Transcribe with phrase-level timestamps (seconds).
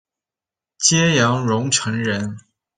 [0.79, 2.39] 揭阳榕城人。